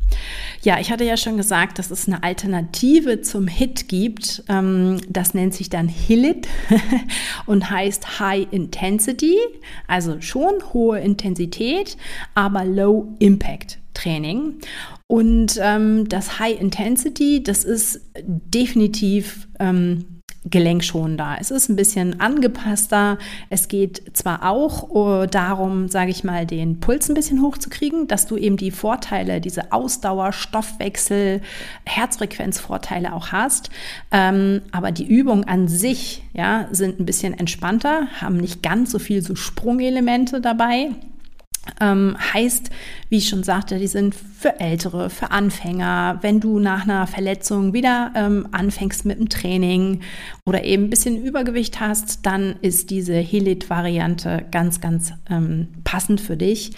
Ja, 0.62 0.80
ich 0.80 0.92
hatte 0.92 1.04
ja 1.04 1.18
schon 1.18 1.38
gesagt, 1.38 1.80
dass 1.80 1.92
es 1.92 2.08
eine 2.08 2.24
Alternative 2.24 3.22
zum 3.22 3.48
HIT 3.48 3.88
gibt. 3.88 4.44
Ähm, 4.50 5.00
das 5.10 5.34
nennt 5.34 5.54
sich 5.54 5.70
dann 5.70 5.88
HILIT 5.88 6.48
und 7.46 7.70
heißt 7.70 8.20
High 8.20 8.48
Intensity, 8.52 9.38
also 9.88 10.20
schon 10.22 10.54
hohe 10.74 11.00
Intensität, 11.00 11.98
aber 12.36 12.66
Low 12.66 13.14
Impact 13.20 13.80
Training. 13.94 14.60
Und 15.08 15.60
ähm, 15.62 16.08
das 16.10 16.40
High 16.40 16.60
Intensity, 16.60 17.42
das 17.44 17.64
ist 17.64 18.02
definitiv 18.18 19.48
ähm, 19.60 20.17
gelenkschonender. 20.50 21.38
Es 21.40 21.52
ist 21.52 21.70
ein 21.70 21.76
bisschen 21.76 22.20
angepasster. 22.20 23.18
Es 23.50 23.68
geht 23.68 24.04
zwar 24.14 24.50
auch 24.50 24.90
uh, 24.90 25.26
darum, 25.26 25.88
sage 25.88 26.12
ich 26.12 26.24
mal, 26.24 26.46
den 26.46 26.80
Puls 26.80 27.10
ein 27.10 27.16
bisschen 27.16 27.42
hochzukriegen, 27.42 28.08
dass 28.08 28.28
du 28.28 28.38
eben 28.38 28.58
die 28.58 28.72
Vorteile, 28.72 29.42
diese 29.42 29.72
Ausdauer, 29.72 30.34
Stoffwechsel, 30.34 31.42
Herzfrequenzvorteile 31.86 33.14
auch 33.14 33.32
hast. 33.32 33.70
Ähm, 34.12 34.62
aber 34.72 34.92
die 34.92 35.08
Übungen 35.08 35.46
an 35.46 35.68
sich 35.68 36.24
ja, 36.34 36.68
sind 36.72 37.00
ein 37.00 37.06
bisschen 37.06 37.34
entspannter, 37.34 38.08
haben 38.22 38.38
nicht 38.38 38.64
ganz 38.64 38.92
so 38.92 39.00
viel 39.00 39.22
so 39.22 39.36
Sprungelemente 39.36 40.42
dabei. 40.42 40.92
Ähm, 41.80 42.18
heißt, 42.34 42.70
wie 43.10 43.18
ich 43.18 43.30
schon 43.30 43.44
sagte, 43.44 43.78
die 43.80 43.88
sind 43.88 44.16
für 44.16 44.60
Ältere, 44.60 45.10
für 45.10 45.32
Anfänger. 45.32 46.20
Wenn 46.22 46.40
du 46.40 46.60
nach 46.60 46.84
einer 46.84 47.08
Verletzung 47.08 47.74
wieder 47.74 48.12
ähm, 48.16 48.48
anfängst 48.52 49.06
mit 49.06 49.20
dem 49.20 49.30
Training 49.30 50.02
oder 50.46 50.64
eben 50.64 50.86
ein 50.86 50.90
bisschen 50.90 51.24
Übergewicht 51.24 51.80
hast, 51.80 52.26
dann 52.26 52.56
ist 52.62 52.90
diese 52.90 53.16
Helit-Variante 53.16 54.46
ganz, 54.52 54.82
ganz 54.82 55.14
ähm, 55.30 55.68
passend 55.84 56.22
für 56.22 56.38
dich. 56.38 56.72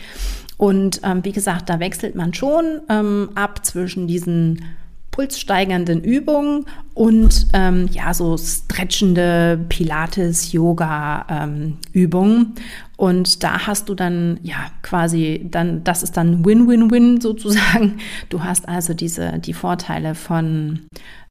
Und 0.58 1.02
ähm, 1.04 1.24
wie 1.24 1.32
gesagt, 1.32 1.70
da 1.70 1.80
wechselt 1.80 2.16
man 2.16 2.34
schon 2.34 2.82
ähm, 2.90 3.30
ab 3.36 3.66
zwischen 3.66 4.08
diesen 4.08 4.66
pulssteigernden 5.12 6.04
Übungen 6.04 6.66
und 6.94 7.48
ähm, 7.54 7.88
ja, 7.92 8.14
so 8.14 8.38
stretchende 8.38 9.60
Pilates, 9.70 10.52
Yoga-Übungen. 10.52 12.36
Ähm, 12.36 12.54
und 12.98 13.44
da 13.44 13.66
hast 13.66 13.88
du 13.88 13.96
dann, 13.96 14.40
ja, 14.44 14.58
quasi 14.82 15.48
dann, 15.50 15.86
das 15.86 16.04
ist 16.04 16.18
dann 16.18 16.44
Win-Win-Win 16.44 17.22
sozusagen. 17.22 18.00
Du 18.30 18.44
hast 18.44 18.68
also 18.68 18.94
diese, 18.94 19.40
die 19.40 19.54
Vorteile 19.54 20.16
von, 20.16 20.82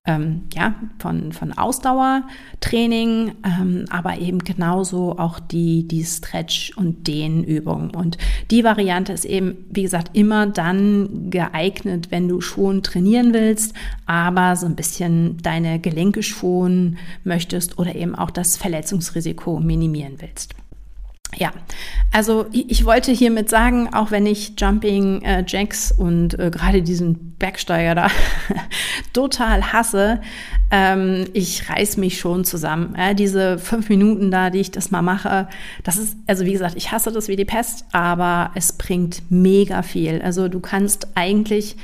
ähm, 0.09 0.45
ja, 0.55 0.75
von, 0.99 1.33
von 1.33 1.53
Ausdauertraining, 1.53 3.33
ähm, 3.45 3.85
aber 3.91 4.19
eben 4.19 4.39
genauso 4.39 5.19
auch 5.19 5.39
die, 5.39 5.87
die 5.87 6.05
Stretch- 6.05 6.73
und 6.77 7.07
Dehnübungen. 7.07 7.91
Und 7.91 8.17
die 8.51 8.65
Variante 8.65 9.13
ist 9.13 9.27
eben, 9.27 9.67
wie 9.71 9.83
gesagt, 9.83 10.17
immer 10.17 10.47
dann 10.47 11.31
geeignet, 11.31 12.11
wenn 12.11 12.27
du 12.27 12.41
schon 12.41 12.83
trainieren 12.83 13.35
willst, 13.35 13.75
aber 14.07 14.57
so 14.57 14.67
ein 14.67 14.77
bisschen 14.77 15.37
deine 15.43 15.79
Gelenke 15.79 16.23
schonen 16.23 16.97
möchtest 17.25 17.79
oder 17.79 17.95
eben 17.95 18.15
auch 18.15 18.31
das 18.31 18.57
Verletzungsrisiko 18.57 19.61
minimieren 19.61 20.15
willst. 20.19 20.55
Ja, 21.37 21.53
also 22.11 22.47
ich 22.53 22.85
wollte 22.87 23.13
hiermit 23.13 23.51
sagen, 23.51 23.93
auch 23.93 24.11
wenn 24.11 24.25
ich 24.25 24.55
Jumping 24.59 25.21
äh, 25.23 25.45
Jacks 25.47 25.93
und 25.93 26.39
äh, 26.39 26.51
gerade 26.51 26.83
diesen 26.83 27.37
Bergsteiger 27.39 27.95
da 27.95 28.09
total 29.13 29.73
hasse, 29.73 30.21
ähm, 30.71 31.27
ich 31.35 31.69
reiß 31.69 31.99
mich 31.99 32.19
schon 32.19 32.45
zusammen. 32.45 32.95
Äh, 32.95 33.15
diese 33.15 33.59
fünf 33.59 33.91
Minuten 33.91 34.31
da, 34.31 34.49
die 34.49 34.61
ich 34.61 34.71
das 34.71 34.91
mal 34.91 35.03
mache, 35.03 35.49
das 35.85 35.99
ist, 35.99 36.17
also 36.27 36.47
wie 36.47 36.53
gesagt, 36.53 36.77
ich 36.77 36.93
hasse 36.93 37.13
das 37.13 37.29
wie 37.29 37.37
die 37.37 37.45
Pest, 37.45 37.85
aber 37.93 38.51
es 38.55 38.73
bringt 38.73 39.23
mega 39.31 39.83
viel. 39.83 40.23
Also 40.23 40.49
du 40.49 40.61
kannst 40.61 41.09
eigentlich 41.15 41.77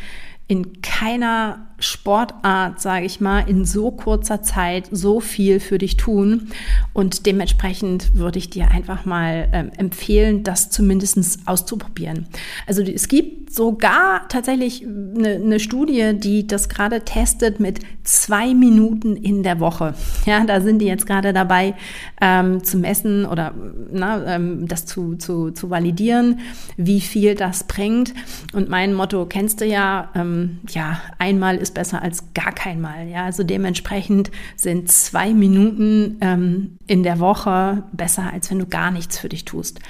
in 0.49 0.81
keiner 0.81 1.67
Sportart, 1.85 2.81
sage 2.81 3.07
ich 3.07 3.21
mal, 3.21 3.49
in 3.49 3.65
so 3.65 3.91
kurzer 3.91 4.43
Zeit 4.43 4.89
so 4.91 5.21
viel 5.21 5.61
für 5.61 5.79
dich 5.79 5.97
tun. 5.97 6.49
Und 6.93 7.27
dementsprechend 7.27 8.15
würde 8.17 8.39
ich 8.39 8.51
dir 8.51 8.71
einfach 8.71 9.05
mal 9.05 9.49
ähm, 9.53 9.71
empfehlen, 9.77 10.43
das 10.43 10.71
zumindest 10.71 11.39
auszuprobieren. 11.47 12.27
Also 12.67 12.83
es 12.83 13.09
gibt 13.09 13.53
sogar 13.55 14.27
tatsächlich 14.29 14.85
eine, 14.85 15.35
eine 15.37 15.61
Studie, 15.61 16.13
die 16.15 16.47
das 16.47 16.69
gerade 16.69 17.03
testet 17.03 17.61
mit 17.61 17.81
zwei 18.03 18.53
Minuten 18.53 19.17
in 19.17 19.43
der 19.43 19.61
Woche. 19.61 19.95
Ja, 20.27 20.45
da 20.45 20.61
sind 20.61 20.81
die 20.81 20.87
jetzt 20.87 21.07
gerade 21.07 21.33
dabei 21.33 21.75
ähm, 22.21 22.65
zu 22.65 22.79
messen 22.79 23.27
oder 23.27 23.55
na, 23.93 24.35
ähm, 24.35 24.67
das 24.67 24.87
zu, 24.87 25.15
zu, 25.17 25.53
zu 25.53 25.71
validieren, 25.71 26.41
wie 26.77 27.01
viel 27.01 27.35
das 27.35 27.65
bringt. 27.65 28.13
Und 28.53 28.69
mein 28.69 28.93
Motto 28.93 29.27
kennst 29.27 29.61
du 29.61 29.67
ja, 29.67 30.11
ähm, 30.17 30.59
ja, 30.71 31.01
einmal 31.19 31.57
ist 31.57 31.74
besser 31.75 32.03
als 32.03 32.33
gar 32.35 32.53
kein 32.53 32.81
Mal. 32.81 33.09
Ja, 33.09 33.25
also 33.25 33.43
dementsprechend 33.43 34.31
sind 34.57 34.91
zwei 34.91 35.35
Minuten 35.35 36.19
ähm, 36.21 36.79
in 36.87 37.03
der 37.03 37.19
Woche 37.19 37.85
besser, 37.93 38.33
als 38.33 38.51
wenn 38.51 38.59
du 38.59 38.67
gar 38.67 38.91
nichts 38.91 39.19
für 39.19 39.29
dich 39.29 39.45
tust. 39.45 39.81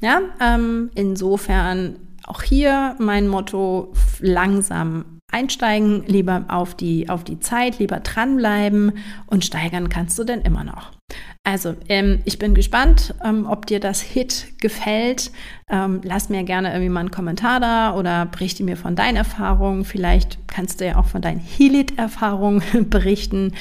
Ja, 0.00 0.20
ähm, 0.40 0.90
insofern 0.94 1.96
auch 2.26 2.42
hier 2.42 2.96
mein 2.98 3.28
Motto, 3.28 3.92
langsam 4.18 5.04
einsteigen, 5.30 6.04
lieber 6.06 6.44
auf 6.48 6.74
die, 6.74 7.08
auf 7.08 7.24
die 7.24 7.40
Zeit, 7.40 7.78
lieber 7.78 8.00
dranbleiben 8.00 8.92
und 9.26 9.44
steigern 9.44 9.88
kannst 9.88 10.18
du 10.18 10.24
denn 10.24 10.40
immer 10.42 10.64
noch. 10.64 10.92
Also, 11.46 11.74
ähm, 11.88 12.20
ich 12.24 12.38
bin 12.38 12.54
gespannt, 12.54 13.14
ähm, 13.22 13.46
ob 13.46 13.66
dir 13.66 13.78
das 13.78 14.00
Hit 14.00 14.46
gefällt. 14.60 15.30
Ähm, 15.70 16.00
lass 16.02 16.30
mir 16.30 16.42
gerne 16.44 16.70
irgendwie 16.70 16.88
mal 16.88 17.00
einen 17.00 17.10
Kommentar 17.10 17.60
da 17.60 17.94
oder 17.94 18.26
berichte 18.26 18.64
mir 18.64 18.76
von 18.76 18.96
deinen 18.96 19.16
Erfahrungen. 19.16 19.84
Vielleicht 19.84 20.38
kannst 20.48 20.80
du 20.80 20.86
ja 20.86 20.96
auch 20.96 21.06
von 21.06 21.20
deinen 21.20 21.40
Helit-Erfahrungen 21.40 22.62
berichten. 22.90 23.52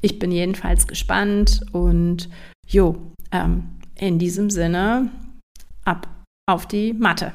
Ich 0.00 0.18
bin 0.20 0.30
jedenfalls 0.30 0.86
gespannt 0.86 1.62
und 1.72 2.28
jo, 2.68 2.96
ähm, 3.32 3.64
in 3.98 4.18
diesem 4.18 4.50
Sinne 4.50 5.10
ab 5.84 6.08
auf 6.46 6.66
die 6.66 6.92
Matte. 6.92 7.32